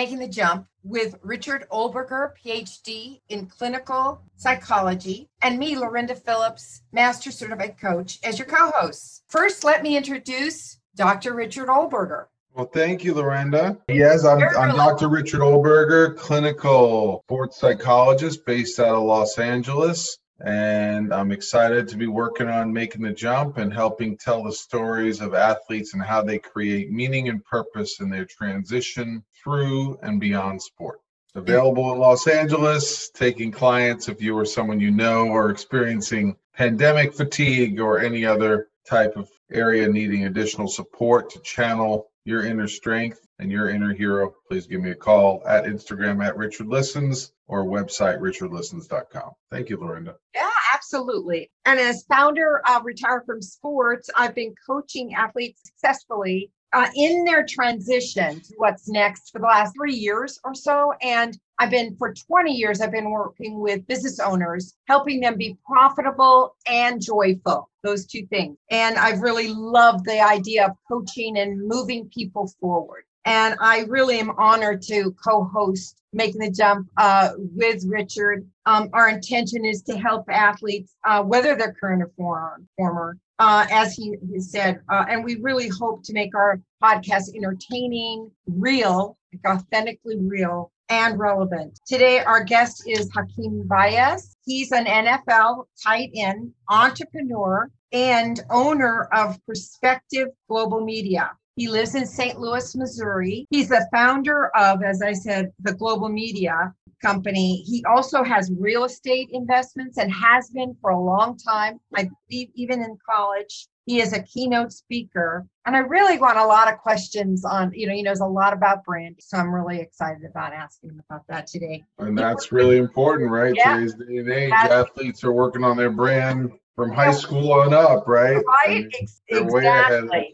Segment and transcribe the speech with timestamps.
[0.00, 7.30] Making the Jump with Richard Olberger, PhD in clinical psychology, and me, Lorinda Phillips, Master
[7.30, 9.20] Certified Coach, as your co hosts.
[9.28, 11.34] First, let me introduce Dr.
[11.34, 12.28] Richard Olberger.
[12.54, 13.76] Well, thank you, Lorinda.
[13.88, 15.10] Yes, I'm, I'm Dr.
[15.10, 20.16] Richard Olberger, clinical sports psychologist based out of Los Angeles.
[20.42, 25.20] And I'm excited to be working on making the jump and helping tell the stories
[25.20, 30.62] of athletes and how they create meaning and purpose in their transition through and beyond
[30.62, 31.00] sport.
[31.34, 37.14] Available in Los Angeles, taking clients if you or someone you know are experiencing pandemic
[37.14, 43.26] fatigue or any other type of area needing additional support to channel your inner strength
[43.40, 47.64] and your inner hero, please give me a call at Instagram at Richard Listens or
[47.64, 49.32] website richardlistens.com.
[49.50, 50.16] Thank you, Lorinda.
[50.34, 51.50] Yeah, absolutely.
[51.64, 57.44] And as founder of Retire from Sports, I've been coaching athletes successfully uh, in their
[57.44, 60.92] transition to what's next for the last three years or so.
[61.02, 65.58] And I've been for 20 years, I've been working with business owners, helping them be
[65.66, 68.56] profitable and joyful, those two things.
[68.70, 73.02] And I've really loved the idea of coaching and moving people forward.
[73.24, 78.48] And I really am honored to co host Making the Jump uh, with Richard.
[78.66, 83.94] Um, our intention is to help athletes, uh, whether they're current or former, uh, as
[83.94, 84.80] he, he said.
[84.90, 89.16] Uh, and we really hope to make our podcast entertaining, real,
[89.46, 91.78] authentically real, and relevant.
[91.86, 94.36] Today, our guest is Hakeem Baez.
[94.44, 101.30] He's an NFL tight end, entrepreneur, and owner of Perspective Global Media.
[101.56, 102.38] He lives in St.
[102.38, 103.46] Louis, Missouri.
[103.50, 106.72] He's the founder of, as I said, the Global Media
[107.02, 107.62] company.
[107.66, 111.80] He also has real estate investments and has been for a long time.
[111.94, 113.68] I believe even in college.
[113.86, 115.46] He is a keynote speaker.
[115.66, 118.52] And I really want a lot of questions on, you know, he knows a lot
[118.52, 119.16] about brand.
[119.18, 121.82] So I'm really excited about asking him about that today.
[121.98, 123.52] And that's really important, right?
[123.56, 123.74] Yeah.
[123.74, 128.06] Today's day and age, athletes are working on their brand from high school on up,
[128.06, 128.40] right?
[128.66, 128.86] Right.
[129.28, 130.30] Exactly.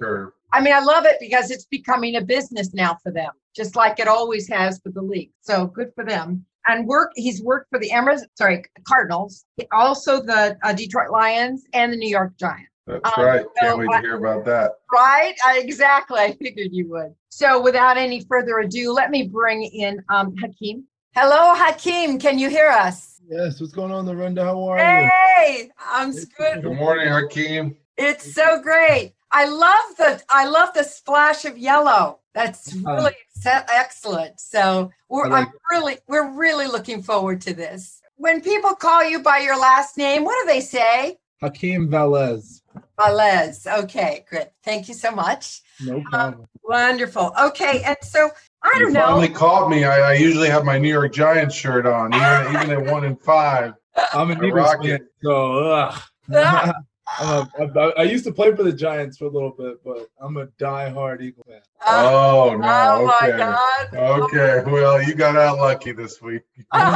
[0.65, 0.95] Way ahead of the curve.
[0.95, 3.99] I mean, I love it because it's becoming a business now for them, just like
[3.99, 5.31] it always has for the league.
[5.41, 7.13] So good for them and work.
[7.15, 12.09] He's worked for the Emirates, sorry, Cardinals, also the uh, Detroit Lions and the New
[12.09, 12.71] York Giants.
[12.87, 13.45] That's um, right.
[13.61, 14.73] Can't so, wait to hear about that.
[14.93, 15.35] Right?
[15.45, 16.19] I, exactly.
[16.21, 17.15] I figured you would.
[17.31, 20.85] So, without any further ado, let me bring in um, Hakeem.
[21.15, 22.19] Hello, Hakeem.
[22.19, 23.21] Can you hear us?
[23.29, 23.61] Yes.
[23.61, 24.45] What's going on, Lorinda?
[24.45, 25.11] How are hey, you?
[25.37, 26.63] Hey, I'm good.
[26.63, 27.77] Good morning, Hakeem.
[27.97, 29.16] It's so great.
[29.37, 32.21] I love the I love the splash of yellow.
[32.33, 32.95] That's uh-huh.
[32.95, 33.15] really
[33.45, 34.41] excellent.
[34.41, 38.01] So we're like I'm really we're really looking forward to this.
[38.17, 41.19] When people call you by your last name, what do they say?
[41.43, 42.63] Hakeem Valles.
[42.99, 43.67] Valles.
[43.67, 44.49] Okay, great.
[44.65, 45.61] Thank you so much.
[45.83, 46.41] No um, problem.
[46.41, 47.35] Um, wonderful.
[47.39, 48.31] Okay, and so
[48.63, 49.07] I don't you know.
[49.07, 49.85] Finally called me.
[49.85, 53.21] I, I, usually have my New York Giants shirt on, even even at one and
[53.21, 53.75] five.
[54.15, 56.03] I'm a Eagles fan, so ugh.
[57.21, 60.37] Uh, I, I, used to play for the Giants for a little bit, but I'm
[60.39, 61.61] a die-hard Eagle fan.
[61.87, 62.67] Oh, oh no!
[62.69, 63.33] Oh okay.
[63.33, 63.95] my God!
[63.95, 66.43] Okay, well, you got out lucky this week.
[66.73, 66.91] yeah,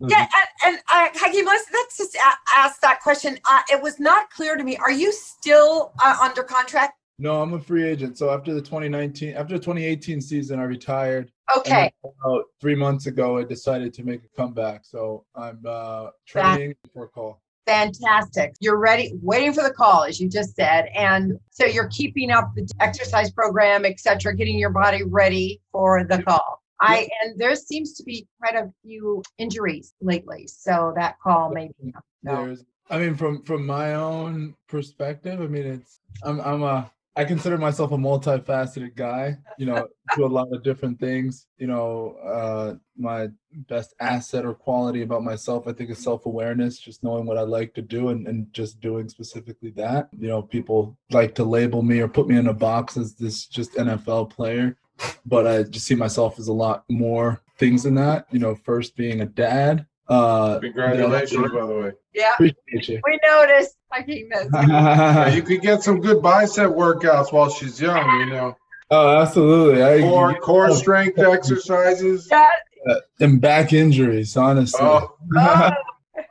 [0.00, 0.28] and,
[0.64, 2.16] and uh, Hakeem, let's, let's just
[2.56, 3.38] ask that question.
[3.48, 4.76] Uh, it was not clear to me.
[4.78, 6.94] Are you still uh, under contract?
[7.18, 8.18] No, I'm a free agent.
[8.18, 11.30] So after the 2019, after the 2018 season, I retired.
[11.56, 11.92] Okay.
[12.02, 14.84] About three months ago, I decided to make a comeback.
[14.84, 17.40] So I'm uh, training that, for a call.
[17.66, 18.54] Fantastic.
[18.60, 20.88] You're ready, waiting for the call, as you just said.
[20.96, 26.22] And so you're keeping up the exercise program, etc., getting your body ready for the
[26.22, 26.62] call.
[26.82, 30.48] I and there seems to be quite a few injuries lately.
[30.48, 32.46] So that call maybe no.
[32.46, 37.24] There's I mean from from my own perspective, I mean it's I'm I'm a I
[37.24, 39.86] consider myself a multifaceted guy, you know,
[40.16, 41.46] do a lot of different things.
[41.58, 43.28] You know, uh, my
[43.68, 47.42] best asset or quality about myself, I think, is self awareness, just knowing what I
[47.42, 50.08] like to do and, and just doing specifically that.
[50.18, 53.46] You know, people like to label me or put me in a box as this
[53.46, 54.78] just NFL player,
[55.26, 58.26] but I just see myself as a lot more things than that.
[58.30, 61.92] You know, first being a dad, uh, Congratulations, by the way.
[62.14, 63.00] Yeah, appreciate you.
[63.04, 63.76] We noticed.
[63.90, 68.20] I keep yeah, you could get some good bicep workouts while she's young.
[68.20, 68.56] You know.
[68.90, 69.82] Oh, absolutely.
[69.82, 72.28] I, core core strength exercises.
[72.30, 72.48] Yeah.
[72.88, 74.80] Uh, and back injuries, honestly.
[74.82, 75.14] Oh.
[75.36, 75.70] oh.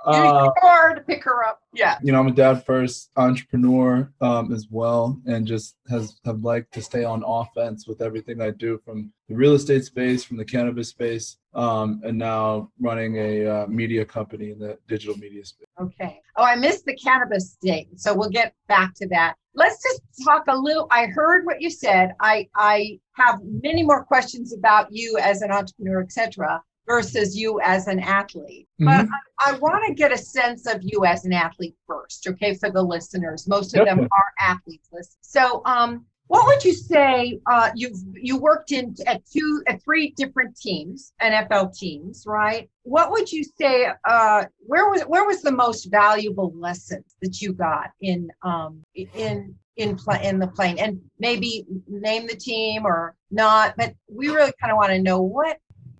[0.05, 1.61] Uh, Or to pick her up.
[1.73, 1.97] Yeah.
[2.01, 6.73] you know, I'm a dad first entrepreneur um, as well, and just has have liked
[6.73, 10.45] to stay on offense with everything I do from the real estate space, from the
[10.45, 15.67] cannabis space, um, and now running a uh, media company in the digital media space.
[15.79, 16.19] Okay.
[16.37, 17.87] Oh, I missed the cannabis state.
[17.99, 19.35] So we'll get back to that.
[19.53, 20.87] Let's just talk a little.
[20.91, 22.13] I heard what you said.
[22.21, 27.87] I I have many more questions about you as an entrepreneur, etc., versus you as
[27.87, 28.67] an athlete.
[28.79, 29.07] But
[29.39, 32.71] I, I want to get a sense of you as an athlete first, okay, for
[32.71, 33.47] the listeners.
[33.47, 34.89] Most of them are athletes.
[35.21, 37.41] So, um, what would you say?
[37.45, 42.69] Uh, you've you worked in at two, at three different teams, NFL teams, right?
[42.83, 43.87] What would you say?
[44.07, 49.53] Uh, where was where was the most valuable lesson that you got in um in
[49.75, 50.79] in play in the plane?
[50.79, 55.21] And maybe name the team or not, but we really kind of want to know
[55.21, 55.57] what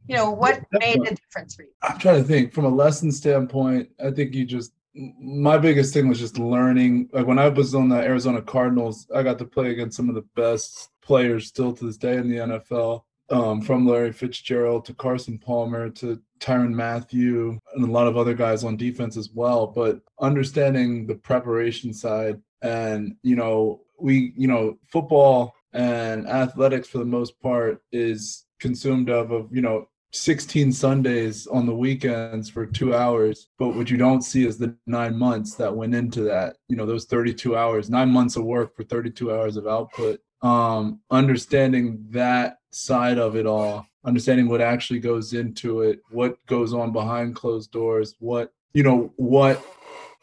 [0.07, 1.73] you know what made the difference for you.
[1.81, 3.89] I'm trying to think from a lesson standpoint.
[4.01, 7.09] I think you just my biggest thing was just learning.
[7.13, 10.15] Like when I was on the Arizona Cardinals, I got to play against some of
[10.15, 13.03] the best players still to this day in the NFL.
[13.29, 18.33] Um, from Larry Fitzgerald to Carson Palmer to Tyrann Mathieu and a lot of other
[18.33, 19.67] guys on defense as well.
[19.67, 26.97] But understanding the preparation side and you know we you know football and athletics for
[26.97, 32.65] the most part is consumed of of you know 16 Sundays on the weekends for
[32.65, 33.47] two hours.
[33.57, 36.57] But what you don't see is the nine months that went into that.
[36.67, 40.19] You know, those 32 hours, nine months of work for 32 hours of output.
[40.41, 46.73] Um, understanding that side of it all, understanding what actually goes into it, what goes
[46.73, 49.63] on behind closed doors, what, you know, what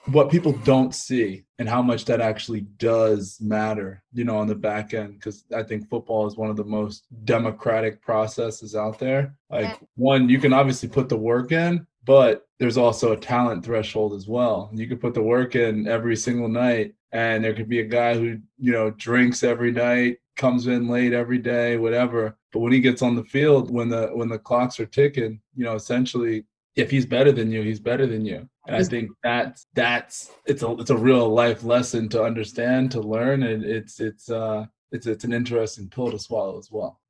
[0.06, 4.54] what people don't see and how much that actually does matter, you know, on the
[4.54, 5.14] back end.
[5.14, 9.34] Because I think football is one of the most democratic processes out there.
[9.50, 14.14] Like, one, you can obviously put the work in, but there's also a talent threshold
[14.14, 14.70] as well.
[14.72, 18.14] You could put the work in every single night, and there could be a guy
[18.14, 22.36] who, you know, drinks every night, comes in late every day, whatever.
[22.52, 25.64] But when he gets on the field, when the when the clocks are ticking, you
[25.64, 26.46] know, essentially
[26.78, 28.48] if he's better than you, he's better than you.
[28.66, 33.00] And I think that's that's it's a it's a real life lesson to understand, to
[33.00, 37.00] learn, and it's it's uh it's it's an interesting pill to swallow as well.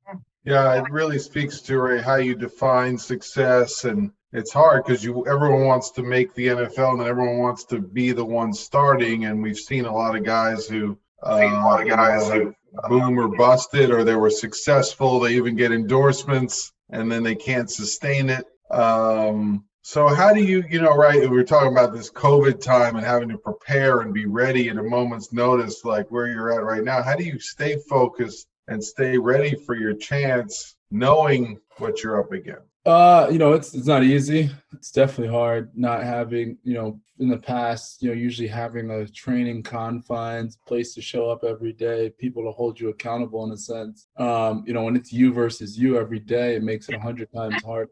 [0.43, 5.27] Yeah, it really speaks to Ray how you define success, and it's hard because you
[5.27, 9.43] everyone wants to make the NFL and everyone wants to be the one starting, and
[9.43, 12.55] we've seen a lot of guys who uh, a lot of guys who
[12.87, 17.69] boom or busted, or they were successful, they even get endorsements, and then they can't
[17.69, 18.45] sustain it.
[18.69, 21.21] Um, so how do you, you know, right?
[21.21, 24.77] We were talking about this COVID time and having to prepare and be ready at
[24.77, 27.01] a moment's notice, like where you're at right now.
[27.01, 32.31] How do you stay focused and stay ready for your chance, knowing what you're up
[32.31, 32.68] against?
[32.89, 34.49] Uh, you know, it's it's not easy.
[34.73, 39.07] It's definitely hard not having, you know, in the past, you know, usually having a
[39.07, 43.57] training confines, place to show up every day, people to hold you accountable in a
[43.57, 44.07] sense.
[44.17, 47.31] Um, you know, when it's you versus you every day, it makes it a hundred
[47.31, 47.91] times harder.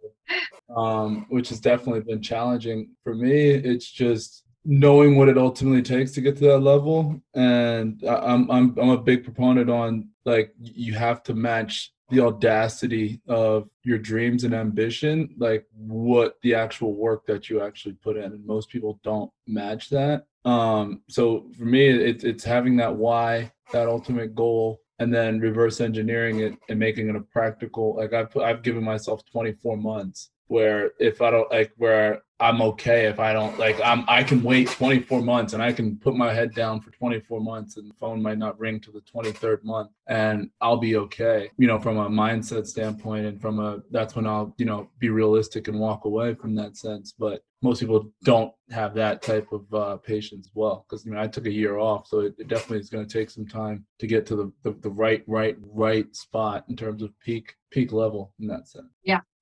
[0.75, 3.51] Um, which has definitely been challenging for me.
[3.51, 8.77] It's just knowing what it ultimately takes to get to that level, and I'm I'm
[8.79, 14.43] I'm a big proponent on like you have to match the audacity of your dreams
[14.43, 18.99] and ambition like what the actual work that you actually put in and most people
[19.03, 20.25] don't match that.
[20.45, 25.81] Um so for me it's it's having that why that ultimate goal and then reverse
[25.81, 30.91] engineering it and making it a practical like i've i've given myself 24 months where
[30.99, 34.69] if i don't like where i'm okay if i don't like i'm i can wait
[34.69, 38.21] 24 months and i can put my head down for 24 months and the phone
[38.21, 41.49] might not ring to the 23rd month and i'll be okay.
[41.57, 45.09] You know from a mindset standpoint and from a that's when i'll you know be
[45.09, 47.13] realistic and walk away from that sense.
[47.17, 50.85] But most people don't have that type of uh, patience as well.
[50.87, 53.19] Because you know i took a year off so it, it definitely is going to
[53.19, 57.01] take some time to get to the, the the right right right spot in terms
[57.01, 58.93] of peak peak level in that sense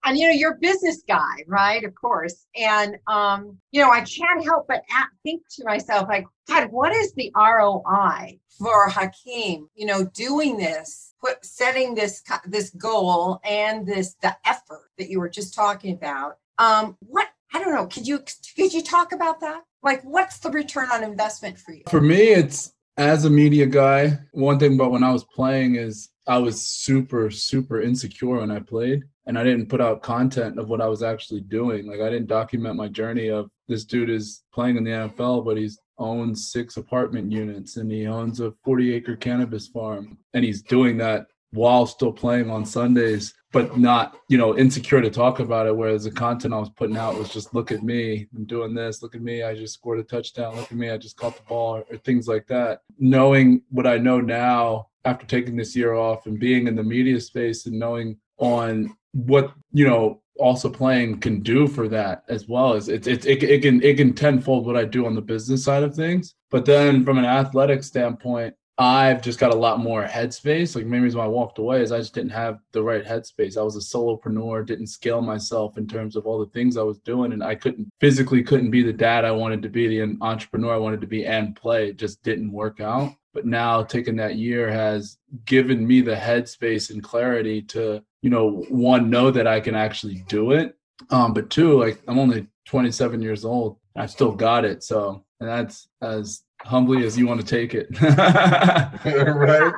[0.05, 1.83] and you know you're a business guy right?
[1.83, 2.45] Of course.
[2.55, 6.93] And um you know i can't help but a think to myself like god what
[6.93, 13.85] is the roi for hakeem you know doing this put setting this this goal and
[13.85, 16.37] this the effort that you were just talking about?
[16.57, 18.19] Um what i don't know could you
[18.55, 19.63] could you talk about that?
[19.83, 21.83] Like what's the return on investment for you?
[21.89, 26.09] For me, it's as a media guy, one thing about when I was playing is
[26.27, 30.69] I was super, super insecure when I played and I didn't put out content of
[30.69, 31.87] what I was actually doing.
[31.87, 35.57] Like I didn't document my journey of this dude is playing in the NFL, but
[35.57, 40.61] he's owns six apartment units and he owns a 40 acre cannabis farm and he's
[40.61, 45.67] doing that while still playing on Sundays, but not, you know, insecure to talk about
[45.67, 45.75] it.
[45.75, 49.01] Whereas the content I was putting out was just look at me, I'm doing this,
[49.01, 51.43] look at me, I just scored a touchdown, look at me, I just caught the
[51.43, 52.81] ball, or, or things like that.
[52.99, 57.21] Knowing what I know now after taking this year off and being in the media
[57.21, 62.73] space and knowing on what, you know, also playing can do for that as well
[62.73, 65.63] as it's it, it, it can it can tenfold what I do on the business
[65.63, 66.35] side of things.
[66.51, 70.75] But then from an athletic standpoint, I've just got a lot more headspace.
[70.75, 73.57] Like main reason why I walked away is I just didn't have the right headspace.
[73.57, 76.99] I was a solopreneur, didn't scale myself in terms of all the things I was
[76.99, 80.73] doing, and I couldn't physically couldn't be the dad I wanted to be, the entrepreneur
[80.73, 81.89] I wanted to be, and play.
[81.89, 83.13] It just didn't work out.
[83.35, 88.65] But now taking that year has given me the headspace and clarity to, you know,
[88.69, 90.75] one know that I can actually do it.
[91.09, 93.77] Um, but two, like I'm only 27 years old.
[93.95, 94.83] I still got it.
[94.83, 97.87] So and that's as humbly as you want to take it.
[98.01, 99.73] right.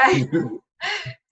[0.00, 0.28] Okay.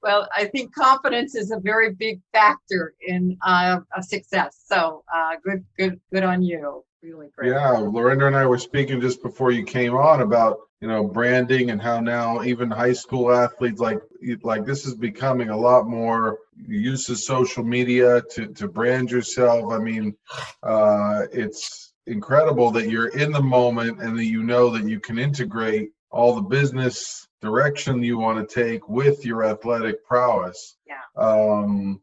[0.02, 4.62] Well, I think confidence is a very big factor in uh, a success.
[4.64, 6.84] So uh, good, good, good on you.
[7.02, 7.50] Really great.
[7.50, 11.70] Yeah, Lorinda and I were speaking just before you came on about you know branding
[11.70, 14.00] and how now even high school athletes like
[14.42, 19.72] like this is becoming a lot more use of social media to to brand yourself.
[19.72, 20.16] I mean,
[20.62, 25.18] uh, it's incredible that you're in the moment and that you know that you can
[25.18, 30.76] integrate all the business direction you want to take with your athletic prowess.
[30.86, 30.96] Yeah.
[31.16, 32.00] Um,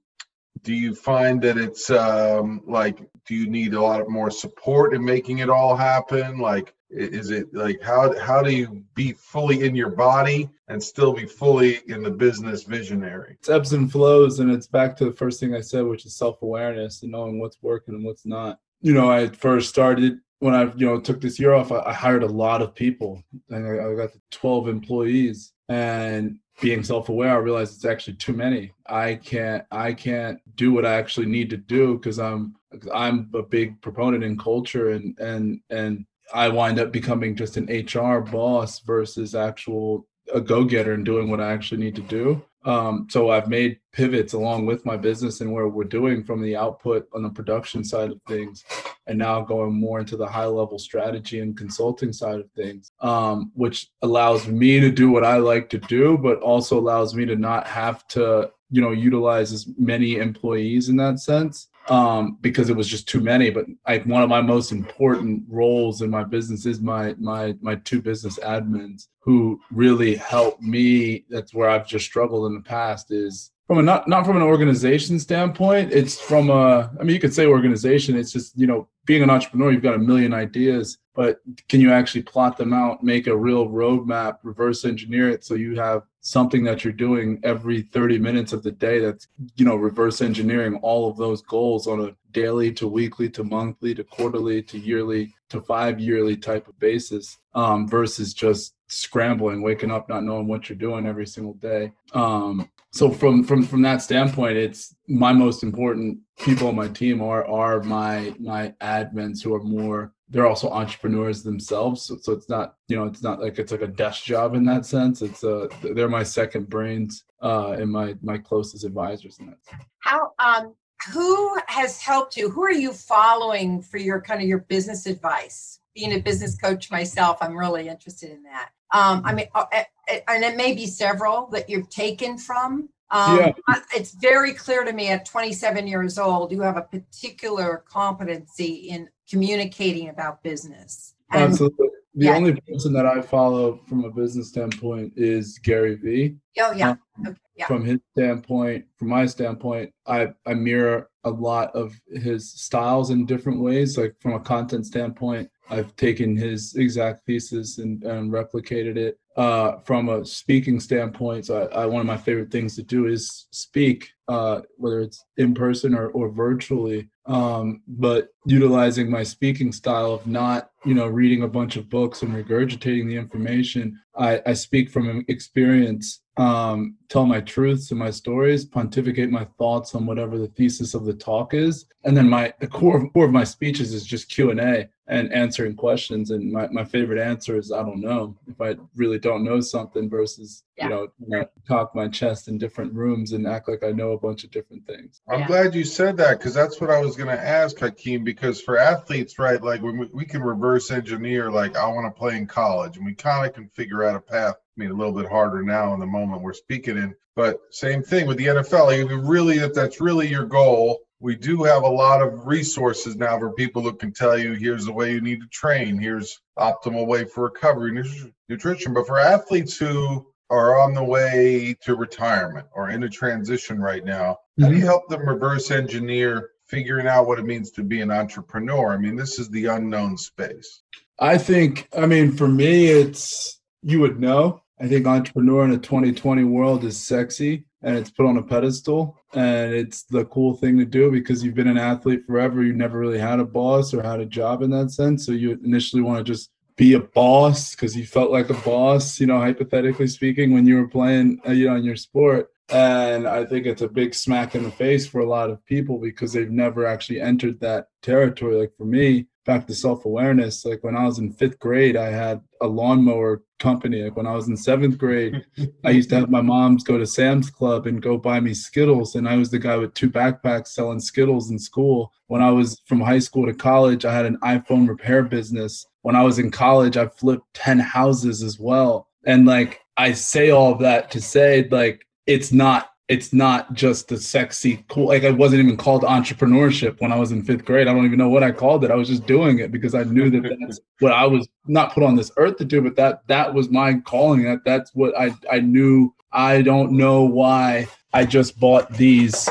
[0.63, 5.03] do you find that it's um, like, do you need a lot more support in
[5.03, 6.39] making it all happen?
[6.39, 11.13] Like, is it like how how do you be fully in your body and still
[11.13, 13.35] be fully in the business visionary?
[13.39, 16.15] It's ebbs and flows, and it's back to the first thing I said, which is
[16.15, 20.53] self awareness and knowing what's working and what's not you know, I first started when
[20.53, 23.65] I, you know, took this year off, I, I hired a lot of people and
[23.67, 28.71] I, I got 12 employees and being self-aware, I realized it's actually too many.
[28.87, 32.55] I can't, I can't do what I actually need to do because I'm,
[32.93, 37.65] I'm a big proponent in culture and, and, and I wind up becoming just an
[37.65, 42.43] HR boss versus actual a go-getter and doing what I actually need to do.
[42.65, 46.57] Um, so I've made pivots along with my business and where we're doing from the
[46.57, 48.65] output on the production side of things,
[49.05, 53.51] and now going more into the high level strategy and consulting side of things, um,
[53.55, 57.37] which allows me to do what I like to do, but also allows me to
[57.37, 62.75] not have to, you know, utilize as many employees in that sense um, because it
[62.75, 63.49] was just too many.
[63.49, 67.75] But I, one of my most important roles in my business is my my my
[67.75, 71.25] two business admins who really help me.
[71.29, 73.11] That's where I've just struggled in the past.
[73.11, 75.91] Is from a not not from an organization standpoint.
[75.91, 76.91] It's from a.
[76.99, 78.17] I mean, you could say organization.
[78.17, 81.39] It's just you know being an entrepreneur, you've got a million ideas, but
[81.69, 85.79] can you actually plot them out, make a real roadmap, reverse engineer it so you
[85.79, 90.19] have something that you're doing every 30 minutes of the day that's, you know, reverse
[90.19, 94.77] engineering all of those goals on a daily to weekly to monthly to quarterly to
[94.77, 100.47] yearly to five yearly type of basis um, versus just scrambling, waking up, not knowing
[100.47, 101.93] what you're doing every single day.
[102.11, 107.21] Um, so from from from that standpoint, it's my most important people on my team
[107.21, 112.49] are are my my admins who are more they're also entrepreneurs themselves so, so it's
[112.49, 115.43] not you know it's not like it's like a desk job in that sense it's
[115.43, 119.83] uh they're my second brains uh and my my closest advisors in that sense.
[119.99, 120.73] How um
[121.13, 122.49] who has helped you?
[122.49, 125.79] Who are you following for your kind of your business advice?
[125.93, 128.69] Being a business coach myself, I'm really interested in that.
[128.93, 132.89] Um, I mean, uh, uh, uh, and it may be several that you've taken from.
[133.09, 133.53] Um, Yeah.
[133.95, 139.09] It's very clear to me at 27 years old, you have a particular competency in
[139.29, 141.15] communicating about business.
[141.31, 141.87] And Absolutely.
[142.15, 142.35] The yeah.
[142.35, 146.35] only person that I follow from a business standpoint is Gary Vee.
[146.59, 151.75] oh yeah, okay, yeah, From his standpoint, from my standpoint, I, I mirror a lot
[151.75, 153.99] of his styles in different ways.
[153.99, 159.19] Like from a content standpoint, I've taken his exact thesis and, and replicated it.
[159.37, 163.05] Uh, from a speaking standpoint, so I, I, one of my favorite things to do
[163.05, 167.09] is speak, uh, whether it's in person or, or virtually.
[167.27, 172.21] Um, but utilizing my speaking style of not, you know, reading a bunch of books
[172.21, 178.11] and regurgitating the information, I, I speak from experience um, tell my truths and my
[178.11, 182.53] stories, pontificate my thoughts on whatever the thesis of the talk is, and then my
[182.59, 186.29] the core core of my speeches is just Q and A and answering questions.
[186.31, 190.09] And my, my favorite answer is I don't know if I really don't know something
[190.09, 190.83] versus Yeah.
[190.83, 194.11] you know you know, talk my chest in different rooms and act like I know
[194.11, 195.21] a bunch of different things.
[195.27, 195.47] I'm Yeah.
[195.47, 198.23] glad you said that because that's what I was going to ask Hakeem.
[198.23, 202.19] Because for athletes, right, like when we, we can reverse engineer, like I want to
[202.19, 204.93] play in college, and we kind of can figure out a path I mean, a
[204.93, 207.15] little bit harder now in the moment we're speaking in.
[207.35, 208.95] But same thing with the NFL.
[208.95, 213.15] If you really, if that's really your goal, we do have a lot of resources
[213.15, 216.39] now for people who can tell you here's the way you need to train, here's
[216.59, 218.03] optimal way for recovery,
[218.49, 218.93] nutrition.
[218.93, 224.05] But for athletes who are on the way to retirement or in a transition right
[224.05, 224.87] now, how do you mm-hmm.
[224.87, 228.93] help them reverse engineer figuring out what it means to be an entrepreneur?
[228.93, 230.81] I mean, this is the unknown space.
[231.19, 234.61] I think, I mean, for me, it's you would know.
[234.79, 239.17] I think entrepreneur in a 2020 world is sexy and it's put on a pedestal
[239.33, 242.63] and it's the cool thing to do because you've been an athlete forever.
[242.63, 245.25] You never really had a boss or had a job in that sense.
[245.25, 249.19] So you initially want to just be a boss because you felt like a boss,
[249.19, 252.51] you know, hypothetically speaking, when you were playing, uh, you know, in your sport.
[252.69, 255.99] And I think it's a big smack in the face for a lot of people
[255.99, 258.55] because they've never actually entered that territory.
[258.55, 260.65] Like for me, back to self awareness.
[260.65, 264.03] Like when I was in fifth grade, I had a lawnmower company.
[264.03, 265.43] Like when I was in seventh grade,
[265.85, 269.15] I used to have my moms go to Sam's Club and go buy me Skittles.
[269.15, 272.11] And I was the guy with two backpacks selling Skittles in school.
[272.27, 275.87] When I was from high school to college, I had an iPhone repair business.
[276.01, 279.07] When I was in college, I flipped 10 houses as well.
[279.25, 284.09] And like I say all of that to say, like, it's not it's not just
[284.09, 287.87] the sexy cool like i wasn't even called entrepreneurship when i was in fifth grade.
[287.87, 288.91] I don't even know what i called it.
[288.91, 292.03] I was just doing it because i knew that that's what i was not put
[292.03, 294.43] on this earth to do but that that was my calling.
[294.43, 296.13] That that's what i i knew.
[296.33, 299.49] I don't know why i just bought these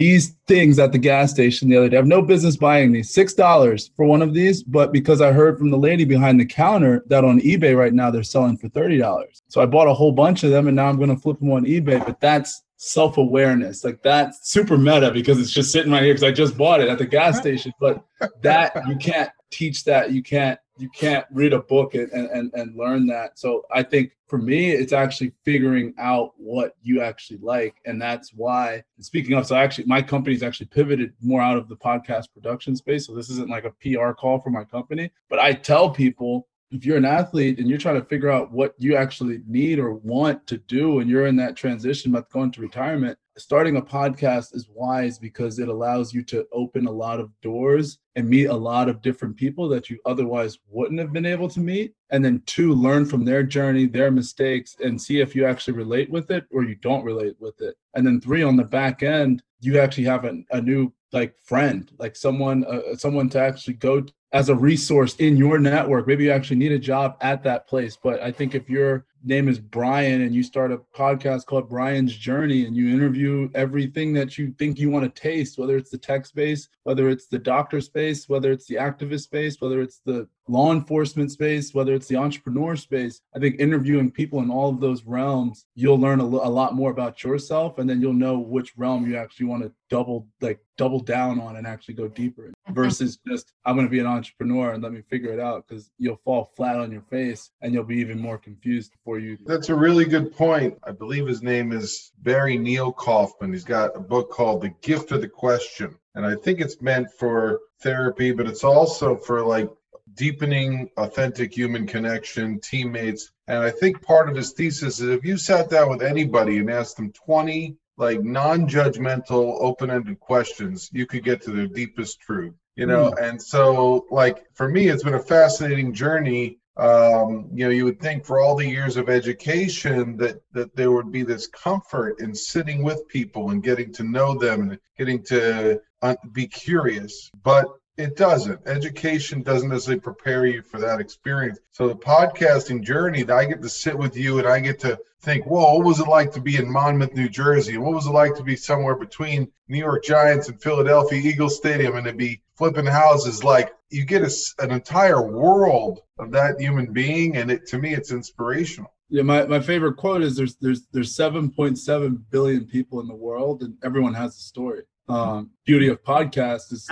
[0.00, 1.96] these things at the gas station the other day.
[1.96, 3.12] I have no business buying these.
[3.12, 6.46] Six dollars for one of these, but because I heard from the lady behind the
[6.46, 9.42] counter that on eBay right now they're selling for thirty dollars.
[9.48, 11.66] So I bought a whole bunch of them and now I'm gonna flip them on
[11.66, 12.04] eBay.
[12.04, 13.84] But that's self-awareness.
[13.84, 16.88] Like that's super meta because it's just sitting right here because I just bought it
[16.88, 17.70] at the gas station.
[17.78, 18.02] But
[18.40, 20.12] that you can't teach that.
[20.12, 23.38] You can't you can't read a book and, and, and learn that.
[23.38, 27.76] So I think for me, it's actually figuring out what you actually like.
[27.84, 31.76] And that's why, speaking of, so actually, my company's actually pivoted more out of the
[31.76, 33.06] podcast production space.
[33.06, 36.84] So this isn't like a PR call for my company, but I tell people if
[36.84, 40.46] you're an athlete and you're trying to figure out what you actually need or want
[40.46, 44.68] to do and you're in that transition about going to retirement starting a podcast is
[44.72, 48.88] wise because it allows you to open a lot of doors and meet a lot
[48.88, 51.94] of different people that you otherwise wouldn't have been able to meet.
[52.10, 56.10] And then two learn from their journey their mistakes and see if you actually relate
[56.10, 57.76] with it or you don't relate with it.
[57.94, 61.90] And then three on the back end you actually have a, a new like friend
[61.98, 66.06] like someone uh, someone to actually go as a resource in your network.
[66.06, 67.96] Maybe you actually need a job at that place.
[68.00, 72.16] But I think if your name is Brian and you start a podcast called Brian's
[72.16, 75.98] Journey and you interview everything that you think you want to taste, whether it's the
[75.98, 80.28] tech space, whether it's the doctor space, whether it's the activist space, whether it's the
[80.48, 84.80] law enforcement space, whether it's the entrepreneur space, I think interviewing people in all of
[84.80, 88.38] those realms, you'll learn a, l- a lot more about yourself and then you'll know
[88.38, 92.46] which realm you actually want to double like double down on and actually go deeper
[92.46, 95.66] in versus just I'm going to be an entrepreneur and let me figure it out
[95.68, 99.38] because you'll fall flat on your face and you'll be even more confused before you.
[99.44, 100.78] That's a really good point.
[100.84, 103.52] I believe his name is Barry Neil Kaufman.
[103.52, 105.96] He's got a book called The Gift of the Question.
[106.14, 109.68] And I think it's meant for therapy, but it's also for like
[110.14, 113.32] deepening authentic human connection, teammates.
[113.48, 116.70] And I think part of his thesis is if you sat down with anybody and
[116.70, 122.54] asked them 20 like non-judgmental, open-ended questions, you could get to the deepest truth.
[122.76, 123.28] You know, mm.
[123.28, 126.60] and so like for me, it's been a fascinating journey.
[126.76, 130.92] Um, you know, you would think for all the years of education that that there
[130.92, 135.22] would be this comfort in sitting with people and getting to know them and getting
[135.24, 137.66] to uh, be curious, but
[138.00, 138.60] it doesn't.
[138.66, 141.58] Education doesn't necessarily prepare you for that experience.
[141.70, 144.98] So the podcasting journey, that I get to sit with you and I get to
[145.20, 147.76] think, whoa, what was it like to be in Monmouth, New Jersey?
[147.76, 151.96] What was it like to be somewhere between New York Giants and Philadelphia Eagles Stadium
[151.96, 153.44] and to be flipping houses?
[153.44, 157.36] Like you get a, an entire world of that human being.
[157.36, 158.94] And it, to me, it's inspirational.
[159.10, 163.62] Yeah, my, my favorite quote is there's there's there's 7.7 billion people in the world
[163.62, 166.88] and everyone has a story um, beauty of podcasts is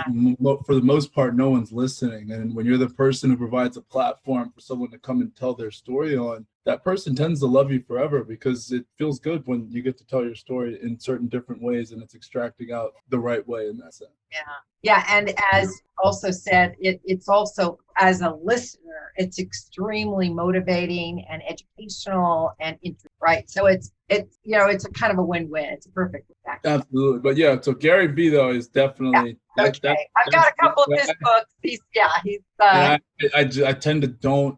[0.65, 2.31] for the most part no one's listening.
[2.31, 5.53] And when you're the person who provides a platform for someone to come and tell
[5.53, 9.67] their story on that person tends to love you forever because it feels good when
[9.71, 13.17] you get to tell your story in certain different ways and it's extracting out the
[13.17, 14.11] right way in that sense.
[14.31, 14.39] Yeah.
[14.83, 21.41] Yeah and as also said it, it's also as a listener it's extremely motivating and
[21.49, 23.49] educational and interesting, right?
[23.49, 25.65] So it's it's you know it's a kind of a win-win.
[25.65, 26.31] It's a perfect
[26.65, 27.19] absolutely.
[27.21, 29.63] But yeah so gary vee though is definitely yeah.
[29.65, 29.79] okay.
[29.83, 32.99] that, i've got a couple of his books he's yeah he's uh, I,
[33.35, 34.57] I, I, I tend to don't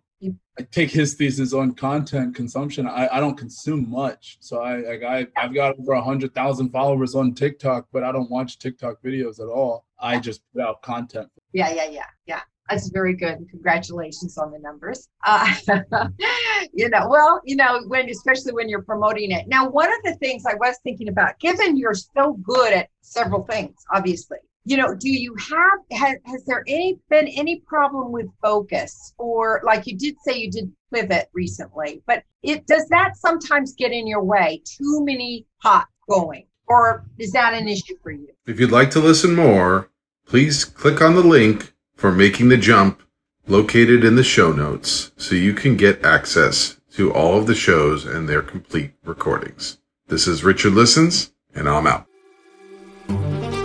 [0.60, 2.86] I take his thesis on content consumption.
[2.86, 4.38] I, I don't consume much.
[4.42, 8.12] So I like I I've got over a hundred thousand followers on TikTok, but I
[8.12, 9.86] don't watch TikTok videos at all.
[10.00, 11.30] I just put out content.
[11.54, 12.42] Yeah, yeah, yeah, yeah.
[12.72, 13.46] That's very good.
[13.50, 15.10] Congratulations on the numbers.
[15.26, 15.54] Uh,
[16.74, 19.50] you know, well, you know, when especially when you're promoting it.
[19.50, 23.44] Now, one of the things I was thinking about, given you're so good at several
[23.44, 28.28] things, obviously, you know, do you have has, has there any been any problem with
[28.42, 33.74] focus or like you did say you did pivot recently, but it does that sometimes
[33.74, 34.62] get in your way?
[34.66, 38.30] Too many hot going, or is that an issue for you?
[38.46, 39.90] If you'd like to listen more,
[40.26, 43.04] please click on the link for making the jump
[43.46, 48.06] located in the show notes so you can get access to all of the shows
[48.06, 49.78] and their complete recordings.
[50.08, 53.61] This is Richard Listens, and I'm out.